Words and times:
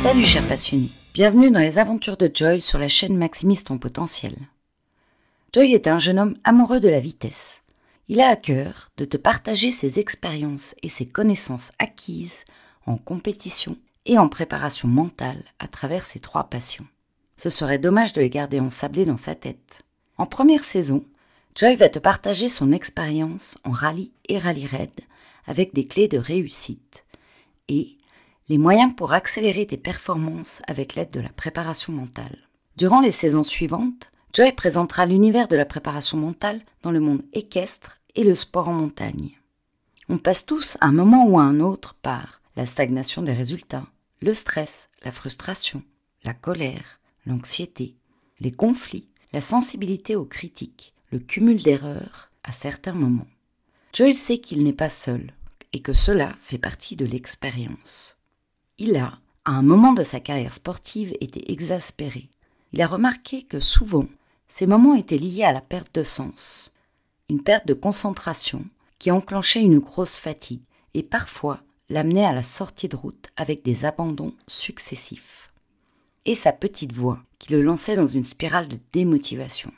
Salut 0.00 0.24
chers 0.24 0.46
passionnés, 0.46 0.90
bienvenue 1.14 1.50
dans 1.50 1.60
les 1.60 1.78
aventures 1.78 2.16
de 2.18 2.30
Joy 2.32 2.60
sur 2.60 2.78
la 2.78 2.88
chaîne 2.88 3.16
Maximise 3.16 3.64
ton 3.64 3.78
potentiel. 3.78 4.34
Joy 5.54 5.72
est 5.72 5.86
un 5.86 5.98
jeune 5.98 6.18
homme 6.18 6.36
amoureux 6.44 6.80
de 6.80 6.88
la 6.88 7.00
vitesse. 7.00 7.62
Il 8.08 8.20
a 8.20 8.28
à 8.28 8.36
cœur 8.36 8.90
de 8.98 9.06
te 9.06 9.16
partager 9.16 9.70
ses 9.70 10.00
expériences 10.00 10.74
et 10.82 10.88
ses 10.90 11.06
connaissances 11.06 11.72
acquises 11.78 12.44
en 12.86 12.98
compétition 12.98 13.76
et 14.06 14.18
en 14.18 14.28
préparation 14.28 14.88
mentale 14.88 15.44
à 15.58 15.68
travers 15.68 16.04
ses 16.04 16.20
trois 16.20 16.44
passions. 16.44 16.86
Ce 17.36 17.50
serait 17.50 17.78
dommage 17.78 18.12
de 18.12 18.20
les 18.20 18.30
garder 18.30 18.60
ensablés 18.60 19.04
dans 19.04 19.16
sa 19.16 19.34
tête. 19.34 19.82
En 20.18 20.26
première 20.26 20.64
saison, 20.64 21.04
Joy 21.54 21.76
va 21.76 21.88
te 21.88 21.98
partager 21.98 22.48
son 22.48 22.72
expérience 22.72 23.58
en 23.64 23.70
rallye 23.70 24.12
et 24.28 24.38
rallye 24.38 24.66
raid 24.66 25.00
avec 25.46 25.74
des 25.74 25.86
clés 25.86 26.08
de 26.08 26.18
réussite 26.18 27.04
et 27.68 27.96
les 28.48 28.58
moyens 28.58 28.94
pour 28.94 29.12
accélérer 29.12 29.66
tes 29.66 29.76
performances 29.76 30.62
avec 30.66 30.94
l'aide 30.94 31.10
de 31.10 31.20
la 31.20 31.30
préparation 31.30 31.92
mentale. 31.92 32.48
Durant 32.76 33.00
les 33.00 33.12
saisons 33.12 33.44
suivantes, 33.44 34.10
Joy 34.32 34.52
présentera 34.52 35.06
l'univers 35.06 35.48
de 35.48 35.56
la 35.56 35.64
préparation 35.64 36.18
mentale 36.18 36.60
dans 36.82 36.90
le 36.90 37.00
monde 37.00 37.22
équestre 37.32 38.00
et 38.16 38.24
le 38.24 38.34
sport 38.34 38.68
en 38.68 38.72
montagne. 38.72 39.38
On 40.08 40.18
passe 40.18 40.44
tous 40.44 40.76
à 40.80 40.86
un 40.86 40.92
moment 40.92 41.26
ou 41.26 41.38
à 41.38 41.42
un 41.42 41.60
autre 41.60 41.94
par 41.94 42.42
la 42.56 42.66
stagnation 42.66 43.22
des 43.22 43.32
résultats, 43.32 43.86
le 44.24 44.32
stress, 44.32 44.88
la 45.02 45.12
frustration, 45.12 45.82
la 46.22 46.32
colère, 46.32 46.98
l'anxiété, 47.26 47.94
les 48.40 48.52
conflits, 48.52 49.10
la 49.34 49.42
sensibilité 49.42 50.16
aux 50.16 50.24
critiques, 50.24 50.94
le 51.12 51.18
cumul 51.18 51.62
d'erreurs 51.62 52.30
à 52.42 52.50
certains 52.50 52.94
moments. 52.94 53.26
Joy 53.92 54.14
sait 54.14 54.38
qu'il 54.38 54.64
n'est 54.64 54.72
pas 54.72 54.88
seul 54.88 55.34
et 55.74 55.82
que 55.82 55.92
cela 55.92 56.34
fait 56.38 56.56
partie 56.56 56.96
de 56.96 57.04
l'expérience. 57.04 58.16
Il 58.78 58.96
a, 58.96 59.18
à 59.44 59.50
un 59.50 59.62
moment 59.62 59.92
de 59.92 60.02
sa 60.02 60.20
carrière 60.20 60.54
sportive, 60.54 61.14
été 61.20 61.52
exaspéré. 61.52 62.30
Il 62.72 62.80
a 62.80 62.86
remarqué 62.86 63.42
que 63.42 63.60
souvent, 63.60 64.06
ces 64.48 64.66
moments 64.66 64.94
étaient 64.94 65.18
liés 65.18 65.44
à 65.44 65.52
la 65.52 65.60
perte 65.60 65.94
de 65.96 66.02
sens, 66.02 66.72
une 67.28 67.42
perte 67.42 67.66
de 67.66 67.74
concentration 67.74 68.64
qui 68.98 69.10
enclenchait 69.10 69.60
une 69.60 69.80
grosse 69.80 70.16
fatigue 70.18 70.62
et 70.94 71.02
parfois 71.02 71.60
l'amenait 71.88 72.24
à 72.24 72.32
la 72.32 72.42
sortie 72.42 72.88
de 72.88 72.96
route 72.96 73.28
avec 73.36 73.62
des 73.62 73.84
abandons 73.84 74.32
successifs. 74.48 75.52
Et 76.24 76.34
sa 76.34 76.52
petite 76.52 76.92
voix 76.92 77.20
qui 77.38 77.52
le 77.52 77.62
lançait 77.62 77.96
dans 77.96 78.06
une 78.06 78.24
spirale 78.24 78.68
de 78.68 78.78
démotivation. 78.92 79.70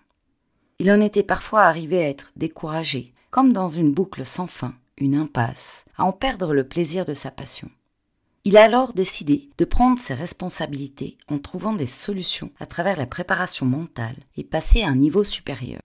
Il 0.79 0.91
en 0.91 1.01
était 1.01 1.23
parfois 1.23 1.63
arrivé 1.63 2.05
à 2.05 2.09
être 2.09 2.31
découragé, 2.37 3.13
comme 3.31 3.53
dans 3.53 3.69
une 3.69 3.93
boucle 3.93 4.25
sans 4.25 4.47
fin, 4.47 4.75
une 4.99 5.17
impasse, 5.17 5.85
à 5.97 6.05
en 6.05 6.13
perdre 6.13 6.55
le 6.55 6.67
plaisir 6.67 7.05
de 7.05 7.15
sa 7.15 7.31
passion. 7.31 7.69
Il 8.45 8.57
a 8.57 8.63
alors 8.63 8.93
décidé 8.93 9.51
de 9.59 9.65
prendre 9.65 9.99
ses 9.99 10.15
responsabilités 10.15 11.19
en 11.29 11.39
trouvant 11.39 11.73
des 11.73 11.87
solutions 11.87 12.53
à 12.61 12.67
travers 12.67 12.97
la 12.97 13.07
préparation 13.07 13.67
mentale 13.67 14.17
et 14.37 14.45
passer 14.45 14.83
à 14.83 14.89
un 14.89 14.95
niveau 14.95 15.25
supérieur. 15.25 15.81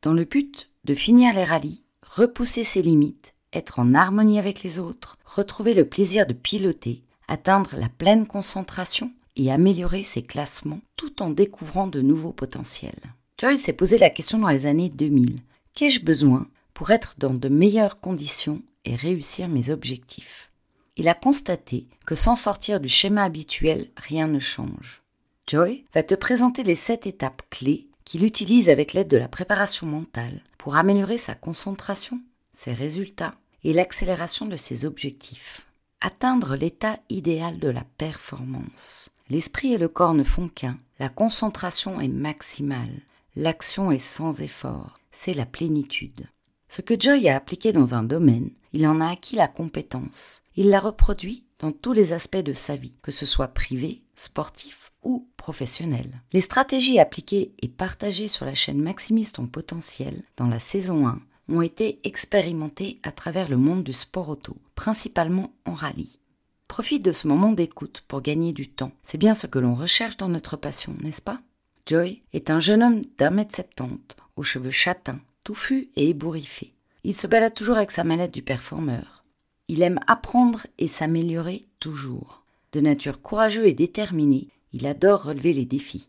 Dans 0.00 0.14
le 0.14 0.24
but 0.24 0.70
de 0.84 0.94
finir 0.94 1.34
les 1.34 1.44
rallyes, 1.44 1.84
repousser 2.02 2.64
ses 2.64 2.80
limites, 2.80 3.31
être 3.52 3.78
en 3.78 3.94
harmonie 3.94 4.38
avec 4.38 4.62
les 4.62 4.78
autres, 4.78 5.18
retrouver 5.24 5.74
le 5.74 5.84
plaisir 5.84 6.26
de 6.26 6.32
piloter, 6.32 7.02
atteindre 7.28 7.76
la 7.76 7.88
pleine 7.88 8.26
concentration 8.26 9.12
et 9.36 9.50
améliorer 9.50 10.02
ses 10.02 10.22
classements 10.22 10.80
tout 10.96 11.22
en 11.22 11.30
découvrant 11.30 11.86
de 11.86 12.00
nouveaux 12.00 12.32
potentiels. 12.32 13.00
Joyce 13.38 13.62
s'est 13.62 13.72
posé 13.72 13.98
la 13.98 14.10
question 14.10 14.38
dans 14.38 14.48
les 14.48 14.66
années 14.66 14.88
2000. 14.88 15.38
Qu'ai-je 15.74 16.04
besoin 16.04 16.46
pour 16.74 16.90
être 16.90 17.14
dans 17.18 17.34
de 17.34 17.48
meilleures 17.48 18.00
conditions 18.00 18.62
et 18.84 18.94
réussir 18.94 19.48
mes 19.48 19.70
objectifs? 19.70 20.50
Il 20.96 21.08
a 21.08 21.14
constaté 21.14 21.86
que 22.06 22.14
sans 22.14 22.36
sortir 22.36 22.78
du 22.78 22.88
schéma 22.88 23.24
habituel, 23.24 23.88
rien 23.96 24.28
ne 24.28 24.40
change. 24.40 25.02
Joy 25.46 25.84
va 25.94 26.02
te 26.02 26.14
présenter 26.14 26.62
les 26.62 26.74
sept 26.74 27.06
étapes 27.06 27.42
clés 27.50 27.88
qu'il 28.04 28.24
utilise 28.24 28.68
avec 28.68 28.92
l'aide 28.92 29.08
de 29.08 29.16
la 29.16 29.28
préparation 29.28 29.86
mentale 29.86 30.42
pour 30.58 30.76
améliorer 30.76 31.16
sa 31.16 31.34
concentration, 31.34 32.20
ses 32.52 32.74
résultats 32.74 33.34
et 33.64 33.72
l'accélération 33.72 34.46
de 34.46 34.56
ses 34.56 34.84
objectifs. 34.84 35.66
Atteindre 36.00 36.56
l'état 36.56 36.98
idéal 37.08 37.58
de 37.58 37.68
la 37.68 37.84
performance. 37.96 39.10
L'esprit 39.30 39.74
et 39.74 39.78
le 39.78 39.88
corps 39.88 40.14
ne 40.14 40.24
font 40.24 40.48
qu'un, 40.48 40.78
la 40.98 41.08
concentration 41.08 42.00
est 42.00 42.08
maximale, 42.08 43.00
l'action 43.36 43.92
est 43.92 43.98
sans 43.98 44.40
effort, 44.42 44.98
c'est 45.10 45.34
la 45.34 45.46
plénitude. 45.46 46.26
Ce 46.68 46.82
que 46.82 46.98
Joy 46.98 47.28
a 47.28 47.36
appliqué 47.36 47.72
dans 47.72 47.94
un 47.94 48.02
domaine, 48.02 48.50
il 48.72 48.86
en 48.86 49.00
a 49.00 49.10
acquis 49.10 49.36
la 49.36 49.48
compétence. 49.48 50.42
Il 50.56 50.70
la 50.70 50.80
reproduit 50.80 51.46
dans 51.58 51.70
tous 51.70 51.92
les 51.92 52.12
aspects 52.12 52.36
de 52.36 52.52
sa 52.52 52.76
vie, 52.76 52.96
que 53.02 53.12
ce 53.12 53.26
soit 53.26 53.48
privé, 53.48 54.02
sportif 54.16 54.90
ou 55.02 55.28
professionnel. 55.36 56.22
Les 56.32 56.40
stratégies 56.40 56.98
appliquées 56.98 57.52
et 57.60 57.68
partagées 57.68 58.28
sur 58.28 58.46
la 58.46 58.54
chaîne 58.54 58.80
Maximise 58.80 59.32
ton 59.32 59.46
potentiel 59.46 60.22
dans 60.36 60.48
la 60.48 60.58
saison 60.58 61.06
1 61.06 61.20
ont 61.52 61.62
été 61.62 62.00
expérimentées 62.04 62.98
à 63.02 63.12
travers 63.12 63.48
le 63.48 63.58
monde 63.58 63.84
du 63.84 63.92
sport 63.92 64.30
auto, 64.30 64.56
principalement 64.74 65.52
en 65.66 65.74
rallye. 65.74 66.18
Profite 66.66 67.04
de 67.04 67.12
ce 67.12 67.28
moment 67.28 67.52
d'écoute 67.52 68.02
pour 68.08 68.22
gagner 68.22 68.52
du 68.52 68.68
temps. 68.68 68.92
C'est 69.02 69.18
bien 69.18 69.34
ce 69.34 69.46
que 69.46 69.58
l'on 69.58 69.74
recherche 69.74 70.16
dans 70.16 70.28
notre 70.28 70.56
passion, 70.56 70.96
n'est-ce 71.00 71.20
pas? 71.20 71.40
Joy 71.86 72.22
est 72.32 72.48
un 72.48 72.60
jeune 72.60 72.82
homme 72.82 73.02
d'un 73.18 73.30
mètre 73.30 73.54
septante, 73.54 74.16
aux 74.36 74.42
cheveux 74.42 74.70
châtains, 74.70 75.20
touffus 75.44 75.90
et 75.96 76.08
ébouriffés. 76.08 76.72
Il 77.04 77.14
se 77.14 77.26
balade 77.26 77.54
toujours 77.54 77.76
avec 77.76 77.90
sa 77.90 78.04
mallette 78.04 78.32
du 78.32 78.42
performeur. 78.42 79.24
Il 79.68 79.82
aime 79.82 80.00
apprendre 80.06 80.66
et 80.78 80.86
s'améliorer 80.86 81.66
toujours. 81.80 82.44
De 82.72 82.80
nature 82.80 83.20
courageux 83.20 83.66
et 83.66 83.74
déterminé, 83.74 84.48
il 84.72 84.86
adore 84.86 85.24
relever 85.24 85.52
les 85.52 85.66
défis. 85.66 86.08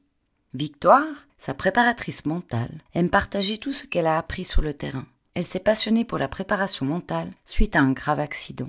Victoire, 0.54 1.28
sa 1.38 1.54
préparatrice 1.54 2.26
mentale, 2.26 2.82
aime 2.94 3.10
partager 3.10 3.58
tout 3.58 3.74
ce 3.74 3.86
qu'elle 3.86 4.08
a 4.08 4.18
appris 4.18 4.46
sur 4.46 4.62
le 4.62 4.74
terrain. 4.74 5.06
Elle 5.36 5.44
s'est 5.44 5.60
passionnée 5.60 6.06
pour 6.06 6.18
la 6.20 6.28
préparation 6.28 6.86
mentale 6.86 7.32
suite 7.46 7.76
à 7.76 7.80
un 7.82 7.92
grave 7.92 8.20
accident. 8.20 8.68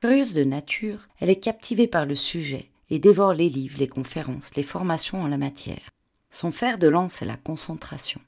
Curieuse 0.00 0.34
de 0.34 0.44
nature, 0.44 1.08
elle 1.18 1.30
est 1.30 1.40
captivée 1.40 1.88
par 1.88 2.06
le 2.06 2.14
sujet 2.14 2.70
et 2.90 2.98
dévore 2.98 3.34
les 3.34 3.48
livres, 3.48 3.78
les 3.78 3.88
conférences, 3.88 4.54
les 4.54 4.62
formations 4.62 5.22
en 5.22 5.26
la 5.26 5.38
matière. 5.38 5.90
Son 6.30 6.52
fer 6.52 6.78
de 6.78 6.86
lance 6.86 7.22
est 7.22 7.26
la 7.26 7.36
concentration. 7.36 8.20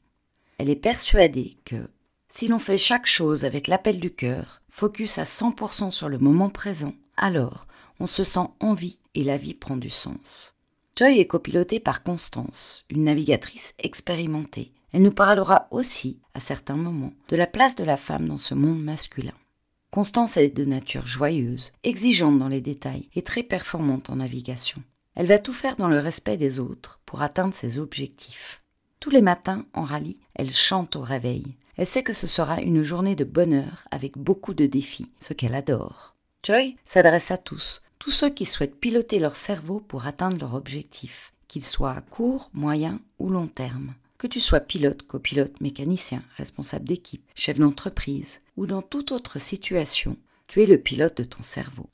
Elle 0.59 0.71
est 0.71 0.77
persuadée 0.77 1.57
que, 1.65 1.89
si 2.29 2.49
l'on 2.49 2.59
fait 2.59 2.79
chaque 2.79 3.07
chose 3.07 3.45
avec 3.45 3.69
l'appel 3.69 4.01
du 4.01 4.11
cœur, 4.11 4.61
focus 4.71 5.19
à 5.19 5.23
100% 5.23 5.93
sur 5.93 6.09
le 6.09 6.19
moment 6.19 6.51
présent, 6.51 6.95
alors 7.17 7.67
on 8.01 8.07
se 8.07 8.25
sent 8.25 8.49
en 8.61 8.75
vie 8.75 8.99
et 9.15 9.23
la 9.23 9.37
vie 9.37 9.55
prend 9.55 9.77
du 9.77 9.91
sens. 9.91 10.55
Joy 10.97 11.21
est 11.21 11.27
copilotée 11.27 11.79
par 11.79 12.03
Constance, 12.03 12.85
une 12.91 13.05
navigatrice 13.05 13.75
expérimentée. 13.79 14.73
Elle 14.93 15.03
nous 15.03 15.13
parlera 15.13 15.69
aussi, 15.71 16.21
à 16.35 16.41
certains 16.41 16.77
moments, 16.77 17.13
de 17.29 17.37
la 17.37 17.47
place 17.47 17.77
de 17.77 17.85
la 17.85 17.97
femme 17.97 18.27
dans 18.27 18.39
ce 18.39 18.55
monde 18.55 18.83
masculin. 18.83 19.35
Constance 19.91 20.37
est 20.37 20.51
de 20.51 20.65
nature 20.65 21.07
joyeuse, 21.07 21.73
exigeante 21.83 22.39
dans 22.39 22.49
les 22.49 22.61
détails 22.61 23.09
et 23.15 23.23
très 23.23 23.43
performante 23.43 24.11
en 24.11 24.17
navigation. 24.17 24.83
Elle 25.15 25.27
va 25.27 25.39
tout 25.39 25.53
faire 25.53 25.77
dans 25.77 25.89
le 25.89 25.99
respect 25.99 26.37
des 26.37 26.61
autres 26.61 27.01
pour 27.05 27.23
atteindre 27.23 27.55
ses 27.55 27.79
objectifs. 27.79 28.63
Tous 29.01 29.11
les 29.11 29.23
matins, 29.23 29.67
en 29.75 29.85
rallye, 29.85 30.21
elle 30.35 30.55
chante 30.55 30.97
au 30.97 31.01
réveil. 31.01 31.57
Elle 31.77 31.87
sait 31.87 32.03
que 32.03 32.13
ce 32.13 32.27
sera 32.27 32.61
une 32.61 32.83
journée 32.83 33.15
de 33.15 33.25
bonheur 33.25 33.87
avec 33.91 34.19
beaucoup 34.19 34.55
de 34.55 34.67
défis, 34.67 35.11
ce 35.21 35.33
qu'elle 35.33 35.55
adore. 35.55 36.15
Joy 36.45 36.77
s'adresse 36.85 37.31
à 37.31 37.39
tous, 37.39 37.83
tous 37.99 38.11
ceux 38.11 38.31
qui 38.31 38.45
souhaitent 38.45 38.79
piloter 38.79 39.19
leur 39.19 39.37
cerveau 39.37 39.81
pour 39.81 40.07
atteindre 40.07 40.39
leur 40.39 40.55
objectif, 40.55 41.33
qu'ils 41.47 41.65
soient 41.65 41.93
à 41.93 42.01
court, 42.01 42.51
moyen 42.53 43.01
ou 43.19 43.29
long 43.29 43.49
terme. 43.49 43.95
Que 44.19 44.27
tu 44.27 44.41
sois 44.41 44.59
pilote, 44.59 45.05
copilote, 45.05 45.61
mécanicien, 45.61 46.25
responsable 46.37 46.85
d'équipe, 46.85 47.23
chef 47.37 47.57
d'entreprise 47.57 48.41
ou 48.57 48.67
dans 48.67 48.83
toute 48.83 49.13
autre 49.13 49.39
situation, 49.39 50.17
tu 50.49 50.61
es 50.61 50.67
le 50.67 50.79
pilote 50.79 51.17
de 51.19 51.23
ton 51.23 51.45
cerveau. 51.45 51.89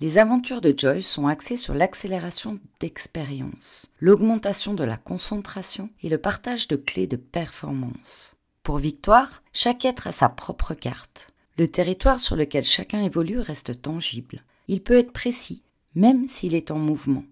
Les 0.00 0.16
aventures 0.16 0.62
de 0.62 0.74
Joyce 0.74 1.06
sont 1.06 1.26
axées 1.26 1.58
sur 1.58 1.74
l'accélération 1.74 2.58
d'expérience, 2.80 3.92
l'augmentation 4.00 4.72
de 4.72 4.84
la 4.84 4.96
concentration 4.96 5.90
et 6.02 6.08
le 6.08 6.16
partage 6.16 6.66
de 6.66 6.76
clés 6.76 7.06
de 7.06 7.16
performance. 7.16 8.36
Pour 8.62 8.78
Victoire, 8.78 9.42
chaque 9.52 9.84
être 9.84 10.06
a 10.06 10.12
sa 10.12 10.30
propre 10.30 10.72
carte. 10.72 11.28
Le 11.58 11.68
territoire 11.68 12.20
sur 12.20 12.36
lequel 12.36 12.64
chacun 12.64 13.02
évolue 13.02 13.38
reste 13.38 13.82
tangible. 13.82 14.44
Il 14.66 14.82
peut 14.82 14.96
être 14.96 15.12
précis, 15.12 15.62
même 15.94 16.26
s'il 16.26 16.54
est 16.54 16.70
en 16.70 16.78
mouvement. 16.78 17.24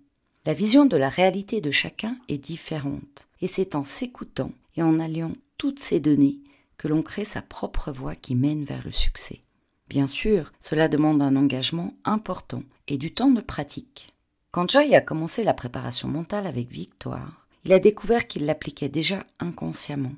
La 0.46 0.52
vision 0.52 0.84
de 0.84 0.98
la 0.98 1.08
réalité 1.08 1.62
de 1.62 1.70
chacun 1.70 2.18
est 2.28 2.36
différente, 2.36 3.28
et 3.40 3.48
c'est 3.48 3.74
en 3.74 3.82
s'écoutant 3.82 4.52
et 4.76 4.82
en 4.82 5.00
alliant 5.00 5.32
toutes 5.56 5.78
ces 5.78 6.00
données 6.00 6.40
que 6.76 6.86
l'on 6.86 7.00
crée 7.00 7.24
sa 7.24 7.40
propre 7.40 7.90
voie 7.90 8.14
qui 8.14 8.34
mène 8.34 8.64
vers 8.64 8.84
le 8.84 8.92
succès. 8.92 9.40
Bien 9.88 10.06
sûr, 10.06 10.52
cela 10.60 10.88
demande 10.88 11.22
un 11.22 11.36
engagement 11.36 11.94
important 12.04 12.62
et 12.88 12.98
du 12.98 13.14
temps 13.14 13.30
de 13.30 13.40
pratique. 13.40 14.12
Quand 14.50 14.70
Joy 14.70 14.94
a 14.94 15.00
commencé 15.00 15.44
la 15.44 15.54
préparation 15.54 16.08
mentale 16.08 16.46
avec 16.46 16.68
Victoire, 16.68 17.46
il 17.64 17.72
a 17.72 17.78
découvert 17.78 18.26
qu'il 18.26 18.44
l'appliquait 18.44 18.90
déjà 18.90 19.24
inconsciemment. 19.40 20.12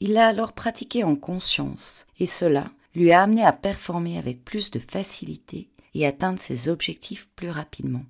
Il 0.00 0.12
l'a 0.12 0.26
alors 0.26 0.52
pratiqué 0.52 1.04
en 1.04 1.16
conscience, 1.16 2.06
et 2.18 2.26
cela 2.26 2.70
lui 2.94 3.12
a 3.12 3.22
amené 3.22 3.44
à 3.44 3.54
performer 3.54 4.18
avec 4.18 4.44
plus 4.44 4.70
de 4.70 4.78
facilité 4.78 5.70
et 5.94 6.06
atteindre 6.06 6.38
ses 6.38 6.68
objectifs 6.68 7.28
plus 7.34 7.48
rapidement. 7.48 8.04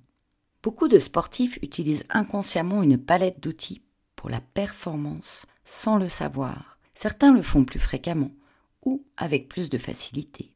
Beaucoup 0.63 0.87
de 0.87 0.99
sportifs 0.99 1.57
utilisent 1.63 2.05
inconsciemment 2.09 2.83
une 2.83 2.97
palette 2.97 3.39
d'outils 3.39 3.81
pour 4.15 4.29
la 4.29 4.41
performance 4.41 5.47
sans 5.65 5.97
le 5.97 6.07
savoir. 6.07 6.77
Certains 6.93 7.33
le 7.33 7.41
font 7.41 7.65
plus 7.65 7.79
fréquemment 7.79 8.31
ou 8.85 9.03
avec 9.17 9.49
plus 9.49 9.69
de 9.69 9.77
facilité. 9.79 10.53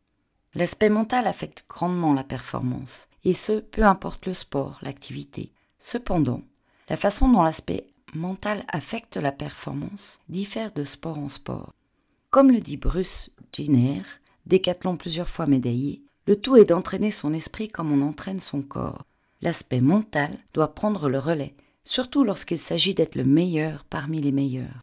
L'aspect 0.54 0.90
mental 0.90 1.26
affecte 1.28 1.66
grandement 1.68 2.14
la 2.14 2.24
performance, 2.24 3.10
et 3.24 3.34
ce, 3.34 3.60
peu 3.60 3.84
importe 3.84 4.26
le 4.26 4.34
sport, 4.34 4.80
l'activité. 4.82 5.52
Cependant, 5.80 6.42
la 6.88 6.98
façon 6.98 7.28
dont 7.28 7.42
l'aspect 7.42 7.88
mental 8.14 8.64
affecte 8.70 9.18
la 9.18 9.32
performance 9.32 10.20
diffère 10.30 10.72
de 10.72 10.84
sport 10.84 11.18
en 11.18 11.30
sport. 11.30 11.74
Comme 12.30 12.52
le 12.52 12.62
dit 12.62 12.78
Bruce 12.78 13.32
Jenner, 13.52 14.04
décathlon 14.46 14.98
plusieurs 14.98 15.30
fois 15.30 15.48
médaillé, 15.48 16.04
le 16.28 16.36
tout 16.36 16.56
est 16.56 16.66
d'entraîner 16.66 17.12
son 17.12 17.34
esprit 17.34 17.68
comme 17.68 17.92
on 17.92 18.08
entraîne 18.08 18.40
son 18.40 18.62
corps. 18.62 19.06
L'aspect 19.42 19.82
mental 19.82 20.38
doit 20.54 20.74
prendre 20.74 21.10
le 21.10 21.20
relais, 21.20 21.54
surtout 21.84 22.24
lorsqu'il 22.24 22.58
s'agit 22.58 22.96
d'être 22.96 23.16
le 23.16 23.26
meilleur 23.26 23.84
parmi 23.86 24.22
les 24.22 24.32
meilleurs. 24.32 24.82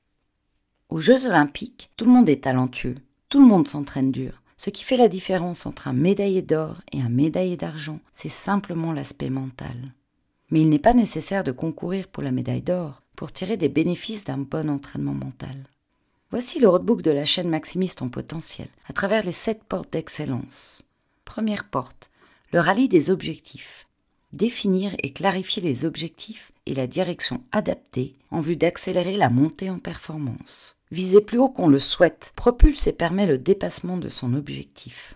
Aux 0.89 1.01
Jeux 1.01 1.27
olympiques, 1.27 1.91
tout 1.97 2.05
le 2.05 2.13
monde 2.13 2.29
est 2.29 2.45
talentueux, 2.45 2.97
tout 3.29 3.41
le 3.41 3.47
monde 3.47 3.67
s'entraîne 3.67 4.13
dur. 4.13 4.43
Ce 4.59 4.71
qui 4.71 4.85
fait 4.85 4.97
la 4.97 5.09
différence 5.09 5.67
entre 5.67 5.89
un 5.89 5.93
médaillé 5.93 6.43
d'or 6.43 6.83
et 6.93 7.01
un 7.01 7.09
médaillé 7.09 7.57
d'argent, 7.57 7.99
c'est 8.13 8.29
simplement 8.29 8.93
l'aspect 8.93 9.31
mental. 9.31 9.95
Mais 10.51 10.61
il 10.61 10.69
n'est 10.69 10.79
pas 10.79 10.95
nécessaire 10.95 11.45
de 11.45 11.51
concourir 11.51 12.09
pour 12.09 12.23
la 12.23 12.31
médaille 12.31 12.63
d'or 12.63 13.03
pour 13.17 13.33
tirer 13.33 13.57
des 13.57 13.69
bénéfices 13.69 14.25
d'un 14.25 14.39
bon 14.39 14.69
entraînement 14.69 15.15
mental. 15.15 15.57
Voici 16.31 16.61
le 16.61 16.69
roadbook 16.69 17.03
de 17.03 17.11
la 17.11 17.25
chaîne 17.25 17.49
Maximiste 17.49 18.03
en 18.03 18.09
potentiel, 18.09 18.69
à 18.89 18.93
travers 18.93 19.25
les 19.25 19.33
sept 19.33 19.65
portes 19.65 19.93
d'excellence. 19.93 20.83
Première 21.25 21.69
porte, 21.69 22.11
le 22.53 22.61
rallye 22.61 22.89
des 22.89 23.11
objectifs. 23.11 23.87
Définir 24.33 24.95
et 25.03 25.13
clarifier 25.13 25.61
les 25.61 25.85
objectifs 25.85 26.53
et 26.65 26.75
la 26.75 26.87
direction 26.87 27.43
adaptée 27.53 28.15
en 28.31 28.41
vue 28.41 28.57
d'accélérer 28.57 29.19
la 29.19 29.29
montée 29.29 29.69
en 29.69 29.79
performance. 29.79 30.75
Viser 30.91 31.21
plus 31.21 31.39
haut 31.39 31.51
qu'on 31.51 31.69
le 31.69 31.79
souhaite 31.79 32.33
propulse 32.35 32.87
et 32.87 32.93
permet 32.93 33.27
le 33.27 33.37
dépassement 33.37 33.99
de 33.99 34.09
son 34.09 34.35
objectif. 34.35 35.15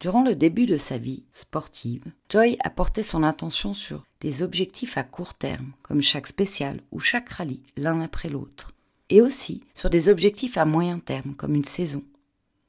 Durant 0.00 0.22
le 0.22 0.34
début 0.34 0.66
de 0.66 0.76
sa 0.76 0.98
vie 0.98 1.24
sportive, 1.32 2.04
Joy 2.28 2.56
a 2.62 2.70
porté 2.70 3.02
son 3.02 3.22
attention 3.22 3.74
sur 3.74 4.04
des 4.20 4.42
objectifs 4.42 4.98
à 4.98 5.02
court 5.02 5.34
terme, 5.34 5.72
comme 5.82 6.02
chaque 6.02 6.26
spécial 6.26 6.80
ou 6.92 7.00
chaque 7.00 7.30
rallye, 7.30 7.62
l'un 7.76 8.00
après 8.00 8.28
l'autre, 8.28 8.72
et 9.08 9.20
aussi 9.20 9.64
sur 9.74 9.90
des 9.90 10.08
objectifs 10.08 10.58
à 10.58 10.64
moyen 10.64 10.98
terme, 10.98 11.34
comme 11.34 11.54
une 11.54 11.64
saison. 11.64 12.02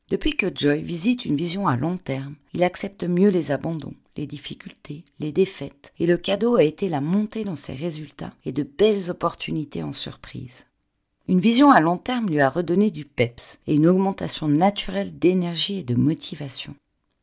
Depuis 0.10 0.36
que 0.36 0.48
Joy 0.54 0.82
visite 0.82 1.26
une 1.26 1.38
vision 1.38 1.68
à 1.68 1.76
long 1.76 1.98
terme, 1.98 2.36
il 2.54 2.64
accepte 2.64 3.04
mieux 3.04 3.30
les 3.30 3.52
abandons, 3.52 3.94
les 4.20 4.28
difficultés, 4.28 5.06
les 5.22 5.32
défaites, 5.32 5.94
et 5.98 6.06
le 6.06 6.18
cadeau 6.18 6.58
a 6.58 6.64
été 6.64 6.90
la 6.90 7.00
montée 7.00 7.46
dans 7.46 7.56
ses 7.56 7.74
résultats 7.74 8.34
et 8.44 8.52
de 8.52 8.64
belles 8.64 9.10
opportunités 9.10 9.82
en 9.82 9.94
surprise. 9.94 10.66
Une 11.30 11.40
vision 11.40 11.72
à 11.72 11.80
long 11.80 11.98
terme 11.98 12.28
lui 12.28 12.42
a 12.42 12.50
redonné 12.50 12.92
du 12.92 13.06
peps 13.06 13.60
et 13.66 13.76
une 13.76 13.88
augmentation 13.88 14.50
naturelle 14.50 15.18
d'énergie 15.18 15.80
et 15.80 15.84
de 15.84 15.96
motivation. 15.96 16.76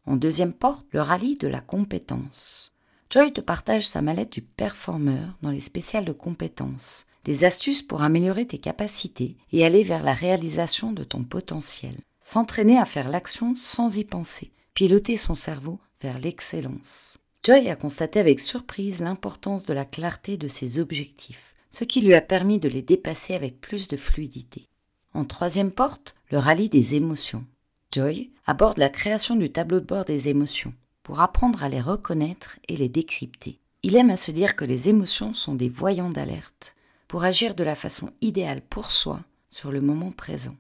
En 0.07 0.17
deuxième 0.17 0.55
porte, 0.55 0.87
le 0.93 1.03
rallye 1.03 1.37
de 1.37 1.49
la 1.49 1.61
compétence. 1.61 2.73
Joy 3.11 3.31
te 3.33 3.43
partage 3.43 3.87
sa 3.87 4.01
mallette 4.01 4.33
du 4.33 4.41
performeur 4.41 5.37
dans 5.43 5.51
les 5.51 5.61
spéciales 5.61 6.07
de 6.07 6.13
compétences, 6.13 7.07
des 7.25 7.45
astuces 7.45 7.83
pour 7.83 8.03
améliorer 8.03 8.47
tes 8.47 8.59
capacités 8.59 9.37
et 9.53 9.67
aller 9.67 9.83
vers 9.83 10.03
la 10.03 10.15
réalisation 10.15 10.93
de 10.93 11.05
ton 11.05 11.25
potentiel. 11.25 11.97
S'entraîner 12.21 12.79
à 12.79 12.87
faire 12.87 13.11
l'action 13.11 13.55
sans 13.55 13.99
y 13.99 14.05
penser, 14.05 14.51
piloter 14.73 15.19
son 15.19 15.35
cerveau 15.35 15.79
vers 16.01 16.19
l'excellence. 16.19 17.19
Joy 17.43 17.69
a 17.69 17.77
constaté 17.77 18.19
avec 18.19 18.41
surprise 18.41 19.01
l'importance 19.01 19.65
de 19.65 19.73
la 19.73 19.85
clarté 19.85 20.37
de 20.37 20.49
ses 20.49 20.79
objectifs, 20.79 21.55
ce 21.71 21.85
qui 21.85 22.01
lui 22.01 22.15
a 22.15 22.21
permis 22.21 22.59
de 22.59 22.69
les 22.69 22.83
dépasser 22.83 23.35
avec 23.35 23.61
plus 23.61 23.89
de 23.89 23.97
fluidité. 23.97 24.69
En 25.15 25.25
troisième 25.25 25.73
porte, 25.73 26.15
le 26.31 26.39
rallye 26.39 26.69
des 26.69 26.95
émotions. 26.95 27.45
Joy 27.93 28.31
aborde 28.47 28.79
la 28.79 28.89
création 28.89 29.37
du 29.37 29.51
tableau 29.51 29.81
de 29.81 29.87
bord 29.87 30.05
des 30.05 30.29
émotions 30.29 30.75
pour 31.03 31.21
apprendre 31.21 31.63
à 31.63 31.69
les 31.69 31.81
reconnaître 31.81 32.59
et 32.69 32.77
les 32.77 32.89
décrypter. 32.89 33.61
Il 33.83 33.95
aime 33.95 34.11
à 34.11 34.17
se 34.17 34.33
dire 34.33 34.57
que 34.57 34.65
les 34.65 34.89
émotions 34.89 35.33
sont 35.33 35.55
des 35.55 35.69
voyants 35.69 36.11
d'alerte 36.11 36.75
pour 37.07 37.23
agir 37.23 37.55
de 37.55 37.63
la 37.63 37.77
façon 37.77 38.11
idéale 38.21 38.61
pour 38.61 38.91
soi 38.91 39.21
sur 39.49 39.71
le 39.71 39.81
moment 39.81 40.11
présent. 40.11 40.57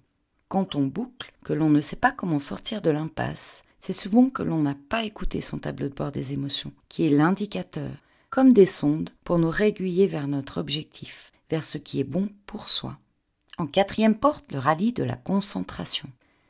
Quand 0.48 0.76
on 0.76 0.86
boucle, 0.86 1.32
que 1.44 1.52
l'on 1.52 1.68
ne 1.68 1.80
sait 1.80 1.96
pas 1.96 2.12
comment 2.12 2.38
sortir 2.38 2.80
de 2.80 2.90
l'impasse, 2.90 3.64
c'est 3.78 3.92
souvent 3.92 4.30
que 4.30 4.42
l'on 4.42 4.62
n'a 4.62 4.76
pas 4.88 5.04
écouté 5.04 5.40
son 5.40 5.58
tableau 5.58 5.88
de 5.88 5.94
bord 5.94 6.12
des 6.12 6.32
émotions, 6.32 6.72
qui 6.88 7.06
est 7.06 7.10
l'indicateur, 7.10 7.90
comme 8.30 8.52
des 8.52 8.66
sondes, 8.66 9.10
pour 9.24 9.38
nous 9.38 9.50
réguiller 9.50 10.06
vers 10.06 10.28
notre 10.28 10.58
objectif, 10.58 11.32
vers 11.50 11.64
ce 11.64 11.78
qui 11.78 12.00
est 12.00 12.04
bon 12.04 12.28
pour 12.46 12.68
soi. 12.68 12.98
En 13.58 13.66
quatrième 13.66 14.16
porte, 14.16 14.52
le 14.52 14.58
rallye 14.58 14.92
de 14.92 15.04
la 15.04 15.16
concentration. 15.16 16.08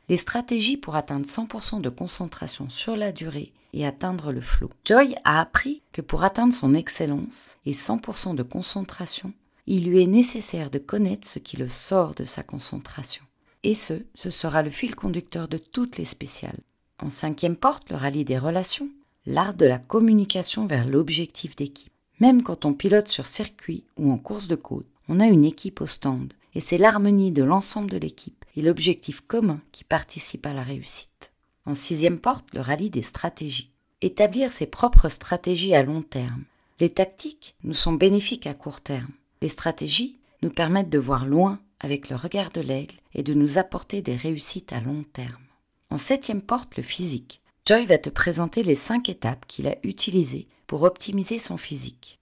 Les 0.09 0.17
stratégies 0.17 0.77
pour 0.77 0.95
atteindre 0.95 1.25
100% 1.25 1.81
de 1.81 1.89
concentration 1.89 2.69
sur 2.69 2.95
la 2.95 3.11
durée 3.11 3.53
et 3.73 3.85
atteindre 3.85 4.31
le 4.31 4.41
flot. 4.41 4.69
Joy 4.85 5.15
a 5.23 5.39
appris 5.39 5.83
que 5.91 6.01
pour 6.01 6.23
atteindre 6.23 6.53
son 6.53 6.73
excellence 6.73 7.57
et 7.65 7.73
100% 7.73 8.35
de 8.35 8.43
concentration, 8.43 9.33
il 9.67 9.89
lui 9.89 10.01
est 10.01 10.07
nécessaire 10.07 10.69
de 10.69 10.79
connaître 10.79 11.27
ce 11.27 11.39
qui 11.39 11.57
le 11.57 11.67
sort 11.67 12.15
de 12.15 12.23
sa 12.23 12.43
concentration. 12.43 13.23
Et 13.63 13.75
ce, 13.75 14.05
ce 14.13 14.29
sera 14.29 14.63
le 14.63 14.69
fil 14.69 14.95
conducteur 14.95 15.47
de 15.47 15.57
toutes 15.57 15.97
les 15.97 16.05
spéciales. 16.05 16.59
En 16.99 17.09
cinquième 17.09 17.55
porte, 17.55 17.89
le 17.89 17.95
rallye 17.95 18.25
des 18.25 18.37
relations, 18.37 18.89
l'art 19.25 19.53
de 19.53 19.65
la 19.65 19.77
communication 19.77 20.65
vers 20.65 20.87
l'objectif 20.87 21.55
d'équipe. 21.55 21.93
Même 22.19 22.41
quand 22.41 22.65
on 22.65 22.73
pilote 22.73 23.07
sur 23.07 23.27
circuit 23.27 23.85
ou 23.97 24.11
en 24.11 24.17
course 24.17 24.47
de 24.47 24.55
côte, 24.55 24.87
on 25.07 25.19
a 25.19 25.27
une 25.27 25.45
équipe 25.45 25.81
au 25.81 25.87
stand, 25.87 26.33
et 26.55 26.59
c'est 26.59 26.79
l'harmonie 26.79 27.31
de 27.31 27.43
l'ensemble 27.43 27.91
de 27.91 27.97
l'équipe 27.97 28.43
et 28.55 28.61
l'objectif 28.61 29.21
commun 29.21 29.61
qui 29.71 29.83
participe 29.83 30.45
à 30.47 30.53
la 30.53 30.63
réussite. 30.63 31.31
En 31.65 31.75
sixième 31.75 32.19
porte, 32.19 32.47
le 32.53 32.61
rallye 32.61 32.89
des 32.89 33.03
stratégies. 33.03 33.69
Établir 34.01 34.51
ses 34.51 34.65
propres 34.65 35.09
stratégies 35.09 35.75
à 35.75 35.83
long 35.83 36.01
terme. 36.01 36.43
Les 36.79 36.89
tactiques 36.89 37.55
nous 37.63 37.73
sont 37.73 37.93
bénéfiques 37.93 38.47
à 38.47 38.53
court 38.53 38.81
terme. 38.81 39.11
Les 39.41 39.47
stratégies 39.47 40.17
nous 40.41 40.49
permettent 40.49 40.89
de 40.89 40.99
voir 40.99 41.25
loin 41.25 41.59
avec 41.79 42.09
le 42.09 42.15
regard 42.15 42.51
de 42.51 42.61
l'aigle 42.61 42.95
et 43.13 43.21
de 43.21 43.33
nous 43.33 43.57
apporter 43.57 44.01
des 44.01 44.15
réussites 44.15 44.73
à 44.73 44.79
long 44.79 45.03
terme. 45.13 45.46
En 45.89 45.97
septième 45.97 46.41
porte, 46.41 46.75
le 46.75 46.83
physique. 46.83 47.41
Joy 47.65 47.85
va 47.85 47.97
te 47.97 48.09
présenter 48.09 48.63
les 48.63 48.75
cinq 48.75 49.09
étapes 49.09 49.45
qu'il 49.47 49.67
a 49.67 49.75
utilisées 49.83 50.47
pour 50.67 50.83
optimiser 50.83 51.39
son 51.39 51.57
physique. 51.57 52.19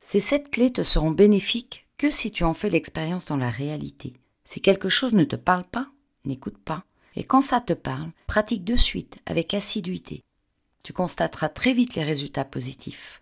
Ces 0.00 0.20
sept 0.20 0.50
clés 0.50 0.72
te 0.72 0.82
seront 0.82 1.10
bénéfiques 1.10 1.86
que 1.98 2.10
si 2.10 2.30
tu 2.30 2.44
en 2.44 2.54
fais 2.54 2.70
l'expérience 2.70 3.26
dans 3.26 3.36
la 3.36 3.50
réalité. 3.50 4.14
Si 4.44 4.60
quelque 4.60 4.88
chose 4.88 5.12
ne 5.12 5.24
te 5.24 5.36
parle 5.36 5.64
pas, 5.64 5.90
n'écoute 6.24 6.58
pas. 6.58 6.84
Et 7.16 7.24
quand 7.24 7.40
ça 7.40 7.60
te 7.60 7.72
parle, 7.72 8.10
pratique 8.26 8.64
de 8.64 8.76
suite, 8.76 9.18
avec 9.26 9.52
assiduité. 9.52 10.22
Tu 10.84 10.92
constateras 10.92 11.48
très 11.48 11.72
vite 11.72 11.96
les 11.96 12.04
résultats 12.04 12.44
positifs. 12.44 13.20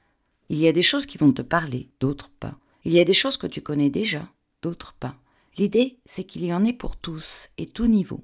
Il 0.51 0.59
y 0.59 0.69
a 0.69 0.73
des 0.73 0.83
choses 0.83 1.07
qui 1.07 1.19
vont 1.19 1.33
te 1.33 1.43
parler, 1.43 1.89
d'autres 2.01 2.31
pas. 2.31 2.57
Il 2.85 2.93
y 2.93 3.01
a 3.01 3.05
des 3.05 3.15
choses 3.15 3.39
que 3.39 3.47
tu 3.47 3.63
connais 3.63 3.91
déjà, 3.91 4.29
d'autres 4.63 4.93
pas. 4.93 5.17
L'idée, 5.57 5.99
c'est 6.05 6.25
qu'il 6.25 6.45
y 6.45 6.53
en 6.53 6.65
ait 6.65 6.73
pour 6.73 6.97
tous 6.97 7.49
et 7.59 7.67
tout 7.67 7.87
niveau. 7.87 8.23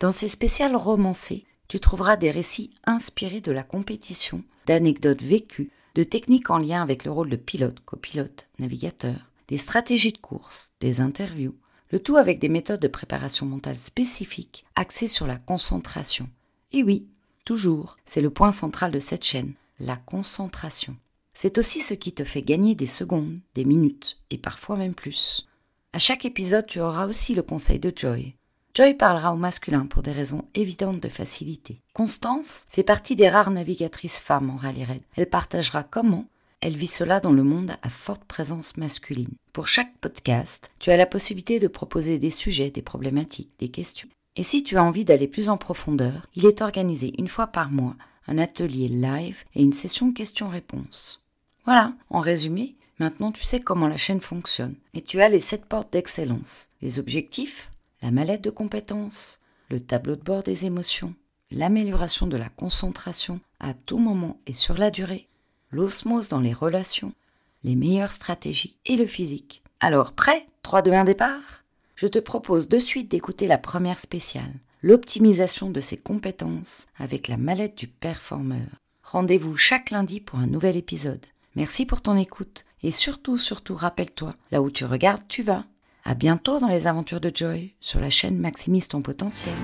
Dans 0.00 0.12
ces 0.12 0.28
spéciales 0.28 0.76
romancées, 0.76 1.44
tu 1.68 1.80
trouveras 1.80 2.16
des 2.16 2.30
récits 2.30 2.70
inspirés 2.84 3.40
de 3.40 3.52
la 3.52 3.62
compétition, 3.62 4.42
d'anecdotes 4.66 5.22
vécues, 5.22 5.70
de 5.94 6.02
techniques 6.02 6.50
en 6.50 6.58
lien 6.58 6.82
avec 6.82 7.04
le 7.04 7.12
rôle 7.12 7.30
de 7.30 7.36
pilote, 7.36 7.80
copilote, 7.84 8.48
navigateur, 8.58 9.30
des 9.48 9.56
stratégies 9.56 10.12
de 10.12 10.18
course, 10.18 10.72
des 10.80 11.00
interviews, 11.00 11.56
le 11.90 12.00
tout 12.00 12.16
avec 12.16 12.40
des 12.40 12.48
méthodes 12.48 12.80
de 12.80 12.88
préparation 12.88 13.46
mentale 13.46 13.76
spécifiques 13.76 14.64
axées 14.74 15.06
sur 15.08 15.26
la 15.26 15.36
concentration. 15.36 16.28
Et 16.72 16.82
oui, 16.82 17.06
toujours, 17.44 17.96
c'est 18.04 18.20
le 18.20 18.30
point 18.30 18.50
central 18.50 18.90
de 18.90 18.98
cette 18.98 19.24
chaîne, 19.24 19.54
la 19.78 19.96
concentration. 19.96 20.96
C'est 21.34 21.58
aussi 21.58 21.80
ce 21.80 21.94
qui 21.94 22.12
te 22.12 22.24
fait 22.24 22.42
gagner 22.42 22.74
des 22.74 22.86
secondes, 22.86 23.38
des 23.54 23.64
minutes, 23.64 24.18
et 24.30 24.38
parfois 24.38 24.76
même 24.76 24.94
plus. 24.94 25.46
À 25.92 25.98
chaque 25.98 26.24
épisode, 26.24 26.66
tu 26.66 26.80
auras 26.80 27.06
aussi 27.06 27.34
le 27.34 27.42
conseil 27.42 27.78
de 27.78 27.92
Joy. 27.94 28.34
Joy 28.76 28.94
parlera 28.94 29.32
au 29.32 29.36
masculin 29.36 29.86
pour 29.86 30.02
des 30.02 30.10
raisons 30.10 30.44
évidentes 30.56 30.98
de 30.98 31.08
facilité. 31.08 31.80
Constance 31.92 32.66
fait 32.70 32.82
partie 32.82 33.14
des 33.14 33.28
rares 33.28 33.52
navigatrices 33.52 34.18
femmes 34.18 34.50
en 34.50 34.56
rallye 34.56 34.82
raid. 34.82 35.02
Elle 35.14 35.30
partagera 35.30 35.84
comment 35.84 36.26
elle 36.60 36.76
vit 36.76 36.88
cela 36.88 37.20
dans 37.20 37.30
le 37.30 37.44
monde 37.44 37.76
à 37.82 37.88
forte 37.88 38.24
présence 38.24 38.76
masculine. 38.76 39.36
Pour 39.52 39.68
chaque 39.68 39.96
podcast, 40.00 40.72
tu 40.80 40.90
as 40.90 40.96
la 40.96 41.06
possibilité 41.06 41.60
de 41.60 41.68
proposer 41.68 42.18
des 42.18 42.30
sujets, 42.30 42.70
des 42.70 42.82
problématiques, 42.82 43.52
des 43.60 43.68
questions. 43.68 44.08
Et 44.34 44.42
si 44.42 44.64
tu 44.64 44.76
as 44.76 44.82
envie 44.82 45.04
d'aller 45.04 45.28
plus 45.28 45.50
en 45.50 45.56
profondeur, 45.56 46.26
il 46.34 46.44
est 46.44 46.60
organisé 46.60 47.12
une 47.18 47.28
fois 47.28 47.46
par 47.46 47.70
mois 47.70 47.94
un 48.26 48.38
atelier 48.38 48.88
live 48.88 49.36
et 49.54 49.62
une 49.62 49.72
session 49.72 50.12
questions-réponses. 50.12 51.24
Voilà, 51.64 51.92
en 52.10 52.18
résumé, 52.18 52.74
Maintenant, 53.00 53.32
tu 53.32 53.42
sais 53.42 53.58
comment 53.58 53.88
la 53.88 53.96
chaîne 53.96 54.20
fonctionne. 54.20 54.76
Et 54.94 55.02
tu 55.02 55.20
as 55.20 55.28
les 55.28 55.40
sept 55.40 55.66
portes 55.66 55.92
d'excellence. 55.92 56.70
Les 56.80 57.00
objectifs, 57.00 57.68
la 58.02 58.10
mallette 58.10 58.44
de 58.44 58.50
compétences, 58.50 59.40
le 59.70 59.80
tableau 59.80 60.16
de 60.16 60.22
bord 60.22 60.42
des 60.42 60.66
émotions, 60.66 61.14
l'amélioration 61.50 62.26
de 62.26 62.36
la 62.36 62.48
concentration 62.48 63.40
à 63.60 63.74
tout 63.74 63.98
moment 63.98 64.38
et 64.46 64.52
sur 64.52 64.76
la 64.76 64.90
durée, 64.90 65.28
l'osmose 65.70 66.28
dans 66.28 66.40
les 66.40 66.52
relations, 66.52 67.12
les 67.62 67.76
meilleures 67.76 68.12
stratégies 68.12 68.76
et 68.86 68.96
le 68.96 69.06
physique. 69.06 69.62
Alors, 69.80 70.12
prêt? 70.12 70.46
3, 70.62 70.82
2, 70.82 70.92
1, 70.92 71.04
départ? 71.04 71.64
Je 71.96 72.06
te 72.06 72.18
propose 72.18 72.68
de 72.68 72.78
suite 72.78 73.10
d'écouter 73.10 73.46
la 73.46 73.58
première 73.58 73.98
spéciale, 73.98 74.52
l'optimisation 74.82 75.70
de 75.70 75.80
ses 75.80 75.96
compétences 75.96 76.88
avec 76.98 77.28
la 77.28 77.36
mallette 77.36 77.76
du 77.76 77.88
performeur. 77.88 78.66
Rendez-vous 79.02 79.56
chaque 79.56 79.90
lundi 79.90 80.20
pour 80.20 80.38
un 80.38 80.46
nouvel 80.46 80.76
épisode. 80.76 81.24
Merci 81.56 81.86
pour 81.86 82.02
ton 82.02 82.16
écoute 82.16 82.64
et 82.82 82.90
surtout, 82.90 83.38
surtout, 83.38 83.76
rappelle-toi, 83.76 84.34
là 84.50 84.60
où 84.60 84.70
tu 84.70 84.84
regardes, 84.84 85.26
tu 85.28 85.42
vas. 85.42 85.64
À 86.06 86.14
bientôt 86.14 86.58
dans 86.58 86.68
les 86.68 86.86
aventures 86.86 87.20
de 87.20 87.32
Joy 87.34 87.72
sur 87.80 87.98
la 87.98 88.10
chaîne 88.10 88.38
Maximise 88.38 88.88
ton 88.88 89.00
potentiel. 89.00 89.54